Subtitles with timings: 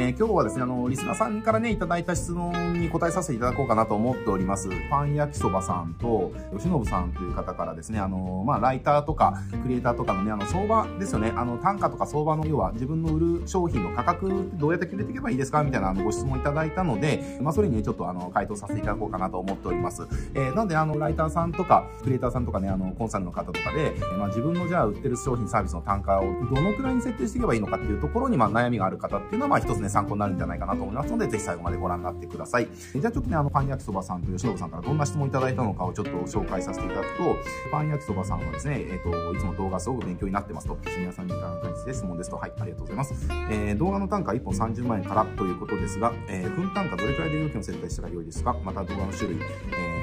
[0.00, 4.68] えー、今日はですね、あの、リスナーさんからね、いただいた質問に答えさせていただこうかなと思っております。
[4.88, 15.64] パン焼きそばさんと、吉信さんという方からですね、あの、まあ、ライターとか、クリエイターとかのね、あの、相場ですよね、あの、単価とか相場の要は、自分の売る商品の価格ってどうやって決めていけばいいですか？
[15.64, 20.06] みたいな、あの、ご質問いただいたので、まあ、それにね、ちょっと、あの、回答させていただこうかなと思っております。
[20.34, 26.22] えー、なので、あの、ライターさんとか、クリエイターさんとかね、あの、コンサルの方とかで、まあ、自分のじゃあ、売ってる商品サービスの単価を
[26.54, 32.68] どのくらいに設定していけばいいのかっていうところに、まあ、悩みがある方っていうのは、まあ、一つね、参考になるんじゃないかなと思いますので、ぜひ最後までご覧になってください。
[32.94, 37.36] じゃあちょっとね、あの、パン焼きそばさんと吉信さんからどんな質問いただいたのかをちょっと紹介させていただくと、
[37.70, 43.14] パン焼きそばさんはですね、えっ、ー、と、いつも動画すごく勉強になってますと、皆さんに関して質問ですと、はい、ありがとうございます。
[43.50, 49.97] えー、動画の単価1本30万円からということですが、えー、分単価どれくらいで料金を設定したら良いですかまた動画の種類、えー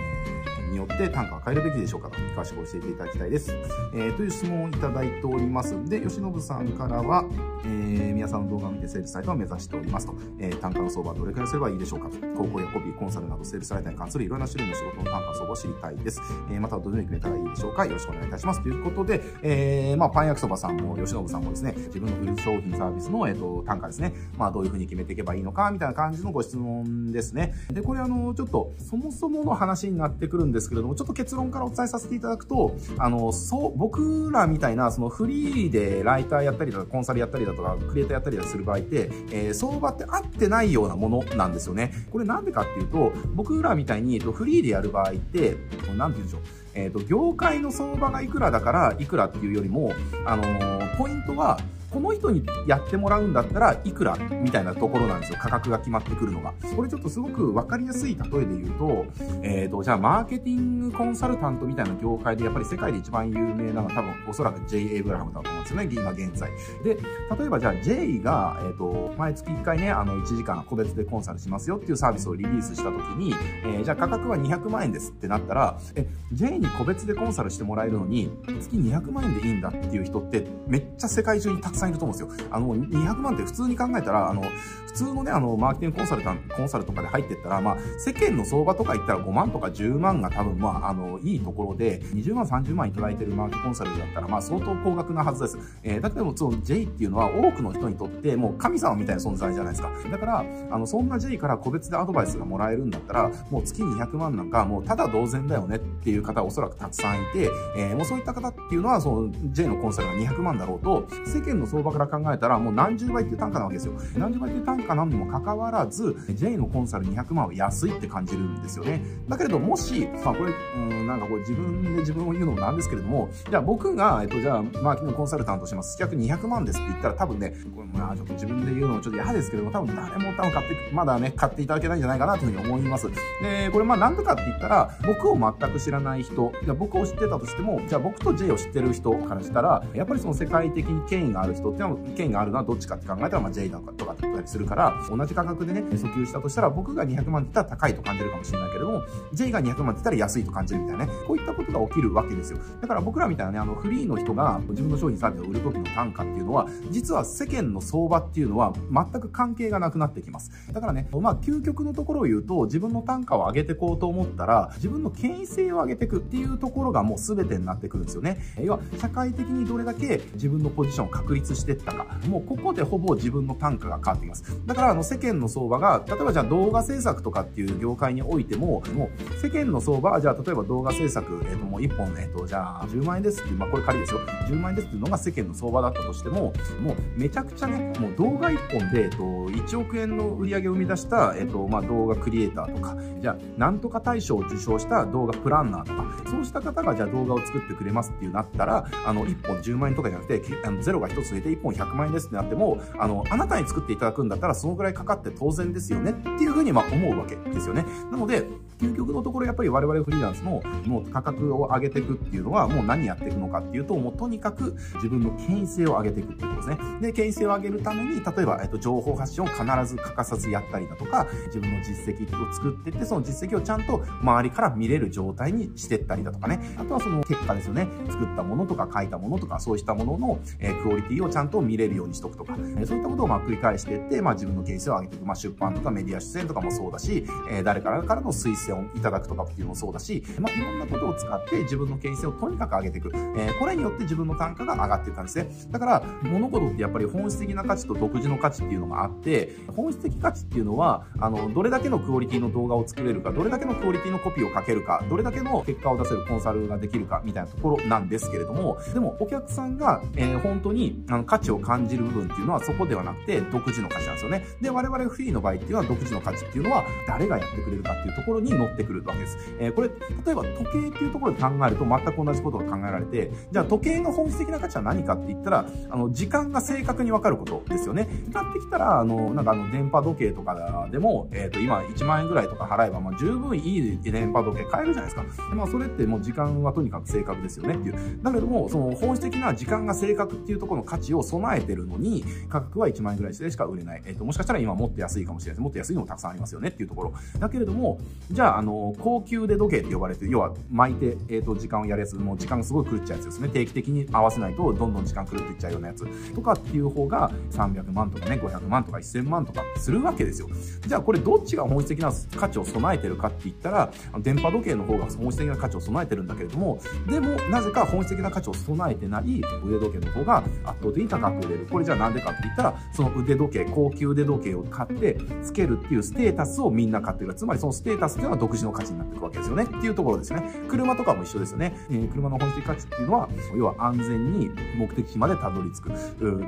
[0.76, 3.56] によって単価を変えるべきでしょうかと詳しく教えていただきたいです。
[3.94, 5.74] えー、という質問をいただいております。
[5.86, 7.24] で、吉信さんからは、
[7.64, 16.22] えー、皆さんの動画を見てセールスサイトを目指しておりますと、えー、単価の相場はどれくらいすればいいでしょうかと、広報やコピー、コンサルなどセールスサイトに関するいろんな種類の仕事の単価相場を知りたいです。
[16.52, 18.62] えー、またはどのように決めたらいいでしょうかよろしくお願いいたします。
[18.62, 27.54] ということで、えー、まあ、パン焼きそばさんも吉信さんもですね、自分の売る商品サービスの、えっ、ー、と、単価ですね、まあ、どういうふうに決めていけばいいのか、みたいな感じのご質問ですね。
[27.72, 41.92] で、これあの、ちょっと、そもそもの話になってくるんですけれども、ちょっと結論からお伝えさせていただくと、あの、そう、僕らみたいな、そのフリーでライターやったりだとか、コンサルやったりだとか、クリエイターやったりだする場合って、えー、相場って合ってないようなものなんですよね。
[42.12, 45.58] これなんでかっていうと、僕らみたいに、フリーでやる場合って、
[45.98, 46.65] なんて言うんでしょう。
[46.76, 49.94] えっ、ー、と、業界の相場がいくらだからいくらっていうよりも、
[50.26, 51.60] あのー、ポイントは、
[51.90, 55.40] この人にやってもらうんだったらいくらみたいなところなんですよ。
[55.42, 56.54] 価格が決まってくるのが。
[56.76, 59.06] これちょっとすごく分かりやすい例えで言うと、
[59.44, 64.96] えっ、ー、と、じゃあマーケティングコンサルタントみたいな業界でやっぱり世界で一番有名なのは多分おそらく J.
[64.96, 65.90] エイブラハムだとですよね。
[65.92, 66.52] 今現在。
[66.84, 66.96] で、
[67.38, 73.34] 例えばじゃあ J が、えっ、ー、と、毎月1回ね、あの1時間個別でコンサルしますよっていうサービスをリリースした時に、
[73.64, 82.48] えー、じゃあ価格は200万円ですってなったら、え、J に個別でコンサルしてもらえるのに、月200万円でいいんだっていう人ってめっちゃ世界中にたくさんいると思うんですよ。
[82.52, 84.44] あの、200万って普通に考えたら、あの、
[84.88, 95.55] 普通のね、あの、マーケティングコンサルタン、コンサルとかで入ってったら、まあ、世間の相場とか言ったら5万とか10万が多分、まあ、あの、いいところで、20万、30万いただいてるマーケコンサルだったら、まあ、相当高額なはずです。
[95.84, 99.92] えー、だけども、その J っていうのは多くの人にとって、もう神様みたいな存在じゃないですか。
[100.12, 113.94] だから、あの、そんな J から個別でアドバイスがもらえるんだったら、もう月200万なんか、もうただ同然だよねっていう方おそらくたくさんいて、えー、もうそういった方っていうのは、その J のコンサルが200万だろうと、世間の相場から考えたら、もう何十倍っていう単価なわけですよ。
[114.18, 119.04] 何十倍っていう単価なのにもかかわらず、J のコンサル200万は安いって感じるんですよね。
[119.28, 125.98] だけれどもし、まあこれ、うん、なんかこれ自分で自分を言うのもなんですけれども、じゃあ僕が、えっと、じゃあ、マーケティングコンサルタントします。
[125.98, 133.10] 客200万ですって言ったら多分ね、これまあちょっと自分で言うのもちょっと嫌ですけども、多分誰も多分買って、まだね、買っていただけないんじゃないかなというふうに思います。
[133.42, 152.60] で、これまあなんでかって言ったら、僕を全く知らない人、じゃ僕を知ってたとしても、じゃあ僕と J を知ってる人からしたら、やっぱりその世界的に権威がある人っていうのは、権威があるのはどっちかって考えたら、まあ J だとかだったりするから、同じ価格でね、訴求したとしたら、僕が200万って言ったら高いと感じるかもしれないけれども、J が200万って言ったら安いと感じるみたいなね、こういったことが起きるわけですよ。
[152.82, 160.52] だから僕らみたいなね、あの、フリーの人が自分の商品サービスを売る時の単価っていうのは、実は世間の相場っていうのは全く関係がなくなってきます。
[160.72, 168.40] だからね、まあ、究極のところを言うと、自分の単価を上げていこうと思ったら、自分の権威性を上げていくっていうところがもう全てになってくるんですよね。
[168.62, 174.44] 要は、社会的にどれだけ自分のポジションを確立していったか、もうここでほぼ自分の単価が変わってきます。
[174.66, 184.20] だから、あの、世間の相場が、例えばじゃあ動画制作とかっていう業界においても、もう世間の相場は、じゃあ例えば動画制作、えっ、ー、ともう1本、えっ、ー、と、じゃあ10万円ですっていう、まあこれ仮ですよ。
[184.48, 207.86] 10万円ですっていうのが世間の相場だったとしても、もうめちゃくちゃね、もう動画1本で、えっ、と、1億円の売り上げを生み出した、えっ、と、まあ動画クリエイターとか、じゃあなんとか大賞を受賞した動画プランナーとか、そうした方がじゃあ動画を作ってくれますっていうなったら、あの、1本10万円とかじゃなくて、あのゼロが1つ増えて1本100万円ですってなっても、あの、あなたに作っていただくんだったらそのぐらいかかって当然ですよねっていうふうにま思うわけですよね。
[208.12, 208.46] なので、
[208.80, 217.00] 究極のところやっぱり我々フリーランスのもう価格を上げていくっていうのはもう何やっていくのかっていうと、もうとにかく自分の権威性を上げていくっていうことですね。
[217.02, 226.76] で、権威性を上げるために、例えば、えっと、情報発信を必ず欠かさずやったりだとか、自分の実績を作っていって、その実績をちゃんと周りから見れる状態にしていったりだとかね。
[226.78, 227.88] あとはその結果ですよね。
[228.10, 235.26] 作ったものとか書いたものとか、そうしたものの、え、クオリティをちゃんと見れるようにしとくとか、え、そういったことをまあ繰り返していって、まあ自分の権威性を上げていく。
[235.26, 243.12] まあ出版とかメディア出演とかもそうだし、え、誰からからの推践をいただくとかっていうのもそうだし、まあ、いろんなことを使って自分の権威性をとにかく上げていく。
[243.14, 245.50] えー、これによって自分の単価が上がっていくんですね。
[245.72, 264.46] だから、物事ってやっぱり本質的な価値と独自の価値っていうのがあって、本質的価値っていうのは、あの、どれだけのクオリティの動画を作れるか、どれだけのクオリティのコピーを書けるか、どれだけの結果を出せるコンサルができるか、みたいなところなんですけれども、でもお客さんが、えー、本当にあの価値を感じる部分っていうのはそこではなくて、独自の価値なんですよね。
[264.62, 269.38] で、我々フリーの場合っていうのは独自の価値っていうのは、誰がやってくれるかっていうところに乗ってくるわけです。
[269.60, 278.08] えー、これ、例えば時計っていうところで考えると全く同じことが考えられて、じゃあ時計の本質的な価値は何かって言ったら、あの、時間が正確にわかることですよね。
[278.30, 285.56] 使ってきたら、あの、なんかあの、電波時計とかでも、えっ、ー、と、今1万円ぐらいとか払えば、まあ、十分いい電波時計買えるじゃないですか。
[285.56, 288.20] まあ、それってもう時間はとにかく正確ですよねっていう。
[288.22, 294.02] だけども、その本質的な時間が正確っていうところの価値を備えてるのに、価格は1万円ぐらいでしか売れない。
[294.06, 295.62] えっ、ー、と、もしかしたら今もっと安いかもしれないです。
[295.62, 297.14] もっと安いのもたくさんありますよねっていうところ。
[297.40, 298.00] だけれども、
[298.32, 303.50] じゃあ、あの、高級腕時計って呼ばれて、要は巻いて、えっ、ー、と、時間をやるやつ、もう時間がすごい狂っちゃうやつですね。
[303.50, 310.50] 定期的に合わせないと、どんどん時間狂っていっちゃうようなやつとかっていう方が、300万とかね、500万とか1000万とかするわけですよ。
[310.86, 321.68] じゃあ、これどっちが本質的な価値を備えてるかって言ったら、電波時計の方が本質的な価値を備えてるんだけれども、でも、なぜか本質的な価値を備えてない腕時計の方が圧倒的に高く売れる。
[321.70, 327.34] これじゃあなんでかって言ったら、その腕時計、高級腕時計を買ってつけるっていうステータスをみんな買ってる。
[327.36, 329.64] つまりそのステータスっていうのは独自の価値になっていくわけですよね。
[329.64, 330.44] っていうところですね。
[330.68, 331.76] 車とかも一緒ですよね。
[331.90, 335.96] えー、車の本質的価値っていうのは、要は安全に目的地までたどり着くっ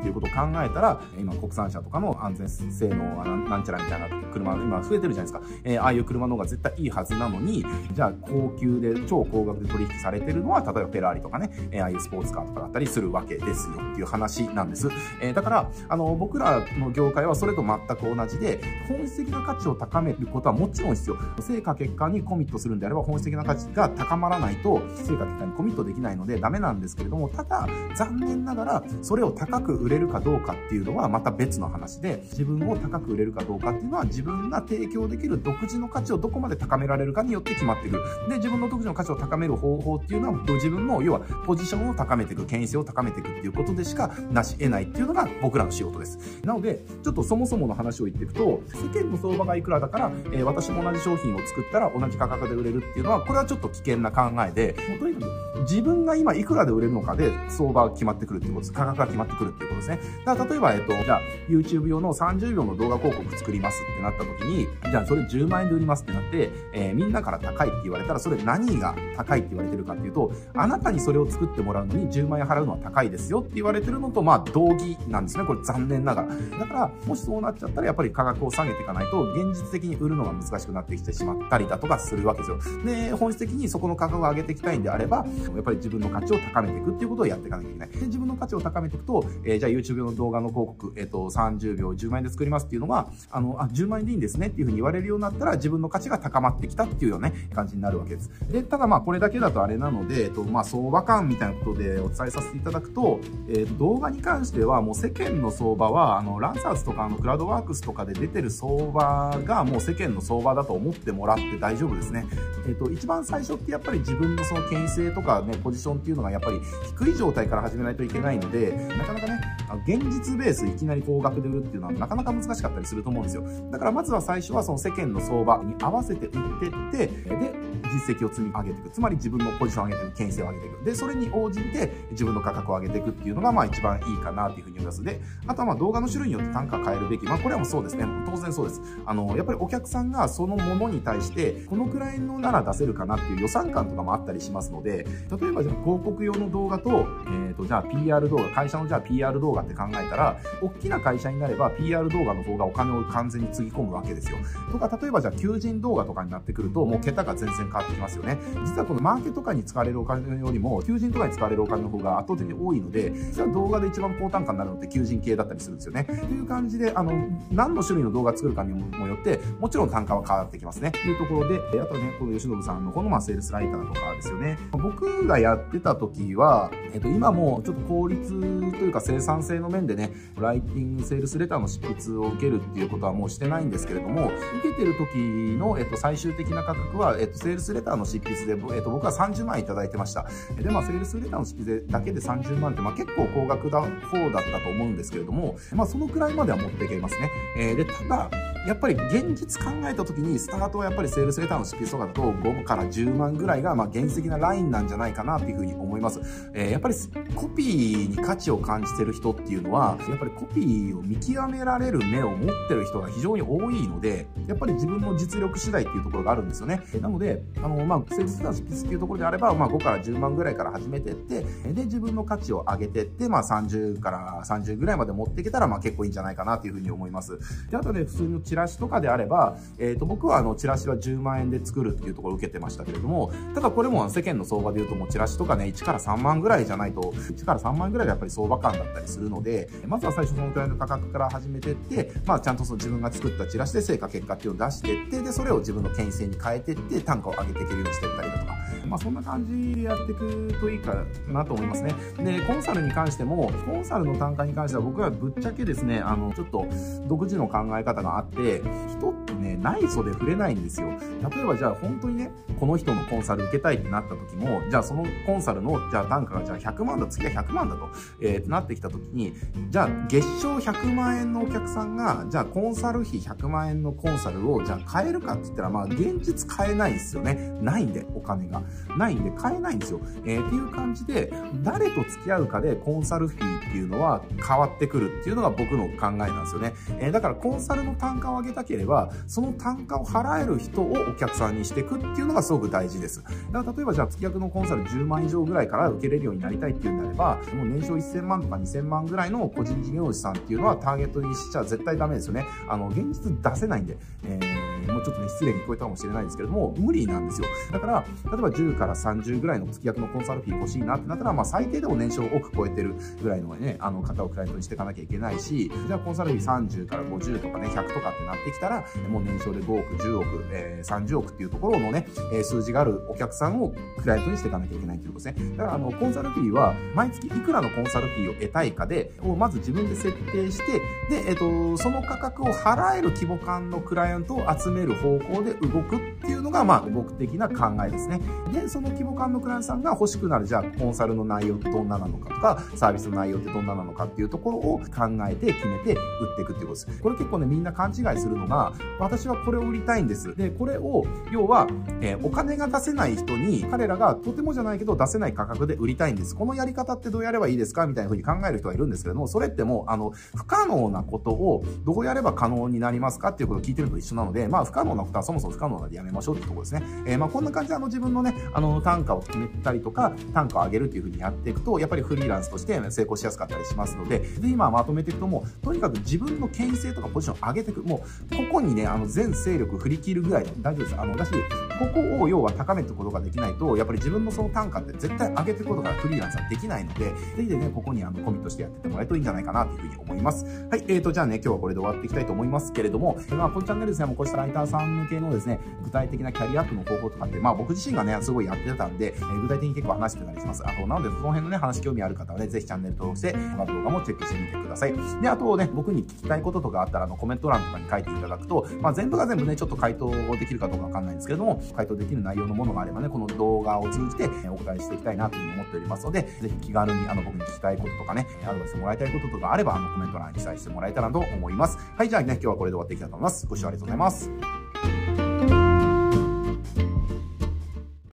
[0.01, 5.61] ていうことを考えたら、今国産車とかの安全性能はなんちゃらみたいな車、今増えてるじゃないですか。
[5.63, 14.89] えー、ああいう車の方が絶対いいはずなのに、じゃあ高級で超高額で取引されてるのは、例えばフェラーリとかね、えー、ああいうスポーツカーとかだったりするわけですよっていう話なんです。
[15.21, 21.17] えー、だから、あの、僕らの業界はそれと全く同じで、本質的な価値を高めることはもちろん必要。
[21.41, 38.03] 成果結果にコミットするんであれば、本質的な価値が高まらないと、成果結果にコミットできないのでダメなんですけれども、ただ、残念ながら、それを高く売れるかどうかっていうのはまた別の話で、自分を高く売れるかどうかっていうのは自分が提供できる独自の価値をどこまで高められるかによって決まってくる。
[38.29, 46.41] で、自分の独自の価値を高める方法っていうのは、自分の、要は、ポジションを高めていく、権威性を高めていくっていうことでしかなし得ないっていうのが僕らの仕事です。
[46.43, 58.73] なので、ちょっとそもそもの話を言っていくと、世間の相場がいくらだから、えー、私も同じ商品を作ったら同じ価格で売れるっていうのは、これはちょっと危険な考えで、もうとにかく自分が今いくらで売れるのかで相場が決まってくるっていうことです。
[58.73, 59.99] 価格が決まってくるっていうことですね。
[60.25, 75.45] だから例えば、えっと、じゃあ YouTube 用の30秒の動画広告作りますってなった時に、じゃあそれ10万円で売りますってなって、えー、みんなから高いって言われたら、それ何が高いって言われてるかっていうと、あなたにそれを作ってもらうのに10万円払うのは高いですよって言われてるのと、まあ同義なんですね。
[75.45, 76.27] これ残念ながら。
[76.59, 82.59] だから、もしそうなっちゃったらやっぱり価格を下げていかないと、現実的に売るのが難しくなってきてしまったりだとかするわけですよ。
[82.85, 85.25] で、本質的にそこの価格を上げていきたいんであれば、
[85.55, 87.89] やっぱり自分の価値を高めていくっていうことをやっていかなきゃいけない。
[87.89, 98.29] で、自分の価値を高めていくと、えー、じゃあ YouTube の動画の広告、えっ、ー、と、30秒10万円で作りますっていうのが、あの、あ、10万円でいいんですねっていうふうに言われるようになったら、自分の価値が高まってきたっていうようなね、感じになるわけです。
[98.51, 112.25] で、ただまあ、これだけだとあれなので、えっと、まあ、相場感みたいなことでお伝えさせていただくと、え、ー、動画に関してはもう世間の相場は、あの、ランサーズとか、あの、クラウドワークスとかで出てる相場がもう世間の相場だと思ってもらって大丈夫ですね。
[112.67, 116.59] えっ、と、一番最初ってやっぱり自分のその権威性とかね、ポジションっていうのがやっぱり
[116.99, 119.39] 低い状態から始めないといけないので、なかなかね、
[119.75, 123.43] 現実ベースいきなり高額で売るっていうのはなかなか難しかったりすると思うんですよ。
[123.71, 127.53] だからまずは最初はその世間の相場に合わせて売ってって、で、
[127.93, 128.89] 実績を積み上げていく。
[128.89, 130.85] つまり自分のポジションを上げていく、権威性を上げていく。
[130.85, 135.03] で、それに応じて自分の価格を上げていくっていうのがまあ一番いいかなっていうふうに思います。
[135.03, 137.25] で、あとはまあ動画の種類によって単価変えるべき。
[137.25, 138.05] まあこれはもうそうですね。
[138.25, 138.81] 当然そうです。
[139.05, 145.05] あの、やっぱりお客さんがそのものに対して、このくらいのなら出せるかなっていう予算感とかもあったりしますので、
[145.39, 154.37] 例えばじゃあ広告用の動画と、えっ、ー、と、じゃあ PR 動画、会社のじゃあ PR 動画って考えたら、大きな会社になれば PR 動画の方がお金を完全につぎ込むわけですよ。
[154.71, 158.37] とか、例えばじゃあ求人動画とかになってくると、もう桁が全然変わってきますよね。
[158.65, 166.03] 実はこのマーケとかに使われるお金よりも、求人とかに使われるお金の方が圧倒的に多いので、実は動画で一番高単価になるのって求人系だったりするんですよね。
[166.05, 167.11] という感じで、あの、
[167.51, 170.91] 何の種類の動画作るかにもよって、もちろん単価は変わってきますね。
[170.91, 174.57] というところで、あとね、この吉信さんのこのまあセールスライターとかですよね。
[174.71, 185.17] 僕がやってた時は、えっと、今もちょっと効率というか生産性の面でね、ライティングセールスレターの執筆を受けるっていうことはもうしてないんですけれども、受けてる時
[185.57, 190.27] の、えっと、最終的な価格は、えっと、セールスレターの執筆で、えっと、僕は30万いただいてました。
[190.55, 193.87] で、まあ、セールスレターの執筆だけで30万って、まあ、結構高額だ方
[194.29, 197.31] だったと思うんですけれども、まあ、そのくらいまでは持っていけますね。
[197.57, 198.29] えー、で、ただ、
[198.67, 206.19] やっぱり現実考えた時に、スタートはやっぱりセールスレターの執筆とかだと5から10万ぐらいが、まあ、原石なラインなんじゃないかなっていうふうに思います。
[206.53, 206.95] えー、やっぱり
[207.33, 216.81] コピーに価値を感じてる人っていうのは、やっぱりコピーを見極められる目を持ってる人が非常に多いので、やっぱり自分の実力次第っていうところがあるんですよね。
[216.99, 227.39] なので、あの、まあ、セールスレターの執筆っていうところであれば、まあ、5から10万ぐらいから始めてって、で、自分の価値を上げてって、まあ、30から30ぐらいまで持っていけたら、まあ、結構いいんじゃないかなっていうふうに思います。
[227.71, 248.53] で、あとね、普通のチラシとかであれば、えっ、と、僕はあの、チラシは10万円で作るっていうところを受けてましたけれども、ただこれも世間の相場で言うともうチラシとかね、1から3万ぐらいじゃないと、1から3万ぐらいがやっぱり相場感だったりするので、まずは最初そのくらいの価格から始めてって、まあちゃんとその自分が作ったチラシで成果結果っていうのを出してって、で、それを自分の権威性に変えてって、単価を上げていけるようにしていったりだとか、
[248.87, 250.95] まあそんな感じでやっていくといいか
[251.27, 251.93] なと思いますね。
[252.17, 256.65] で、コンサルに関しても、コンサルの単価に関しては僕はぶっちゃけですね、あの、ちょっと
[257.07, 260.89] 独自の考え方があって、人ってね、内緒で触れないんですよ。
[261.17, 267.89] 例えばじゃあ本当にね、この人のコンサル受けたいってなった時も、じゃあそのコンサルの、じゃあ単価がじゃあ100万だ、次は100万だと、
[268.21, 269.33] えー、なってきた時に、
[269.69, 277.57] じゃあ月賞100万円のお客さんが、じゃあコンサル費100万円のコンサルを、じゃあ買えるかって言ったら、まあ現実買えないんですよね。
[277.61, 278.61] ないんで、お金が。
[278.97, 280.01] ないんで買えないんですよ。
[280.25, 281.31] えー、っていう感じで、
[281.63, 286.73] 誰と付き合うかでコンサル費っていうのは変わってくるっていうのが僕の考えなんですよね。
[286.99, 293.23] えー、だからコンサルの単価を上げたければ、その単価を払える人をお客さんにしていくっていうのがすごく大事です。
[293.51, 302.45] だから例えばじゃあ月額のコンサル10万以上ぐらいから受けれるようになりたいっていうんであれば、もう年商1000万とか2000万ぐらいの個人事業主さんっていうのはターゲットにしちゃ絶対ダメですよね。
[302.67, 307.47] あの、現実出せないんで、えー、もうちょっとね、失礼に聞こえたかもしれないですけれども、無理なんですよ。
[307.71, 325.57] だから、例えば10から30ぐらいの月額のコンサル費欲しいなってなったら、まあ最低でも年商億超えてるぐらいのね、あの方をクライアントにしていかなきゃいけないし、じゃあコンサル費30から50とかね、100とかってなってきたら、もう年商で5億、10億、えー、30億っていうところのね、えー、数字があるお客さんをクライアントにしていかなきゃいけないということですね。
[325.57, 330.79] だからあの、コンサルフィーは、毎月いくらのコンサルフィーを得たいかで、をまず自分で設定して、
[331.09, 338.21] で、えっ、ー、と、その価格を払える規模感のクライアントを集める方向で動くっていうのが、まあ、僕的な考えですね。
[338.53, 344.85] で、その規模感のクライアントさんが欲しくなる、じゃあ、コンサルの内容ってどんななのかとか、サービスの内容ってどんななのかっていうところを考
[345.29, 347.01] えて決めて売っていくっていうことです。
[347.01, 350.35] これ結構ね、みんな勘違いするのが、私はこれを売りたいんです。
[350.35, 351.67] で、これを、要は、
[352.01, 356.35] えー、お金が出せない人に、彼らがとてもじゃないけど出せない価格で売りたいんです。
[356.35, 366.83] このやり方ってどうやればいいですかみたいな風に考える人がいるんですけども、それってもう、あの、不可能なことをどうやれば可能になりますかっていうことを聞いてるのと一緒なので、まあ、不可能なことはそもそも不可能なんでやめましょうってとこですね。
[367.05, 377.83] えー、まあ、こんな感じであの、自分のね、あの、単価を決めたりとか、単価を上げるっていうふうにやっていくと、やっぱりフリーランスとして成功しやすかったりしますので、で、今まとめていくともう、とにかく自分の権威性とかポジションを上げていく。
[377.83, 380.99] もう、ここにね、あの、全勢力振り切るぐらいで大丈夫です。
[380.99, 381.31] あの、私、
[381.77, 390.45] ここを要は高めていくことができないと、やっぱり自分のその単価って絶対上げていくことがフリーランスはできないので、ぜひでね、ここにあのコミットしてやっててもらえるといいんじゃないかなというふうに思います。
[390.45, 400.63] はい、えーと、じゃあね、今日はこれで終わっていきたいと思いますけれども、まあ、このチャンネルですね、もうこうしたライターさん向けのですね、具体的なキャリアアップの方法とかって、まあ僕自身がね、すごいやってたんで、えー、具体的に結構話してたりします。
[400.65, 404.93] あと、なので、その辺のね、話興味ある方はね、ぜひチャンネル登録して、この動画もチェックしてみてください。
[405.21, 421.77] で、あとね、僕に聞きたいこととかあったら、あの、コメント欄とかに書いていただくと、まあ全部が全部ね、ちょっと回答できるかどうかわかんないんですけれども、回答できる内容のものがあればね、この動画を通じてお答えしていきたいなというふうに思っておりますので、ぜひ気軽にあの僕に聞きたいこととかね、アドバイスもらいたいこととかあれば、あのコメント欄に記載してもらえたらと思います。
[421.97, 423.45] はい、じゃあね、今日はこれで終わっていきたいと思います。
[423.47, 424.66] ご視聴ありがとうございます。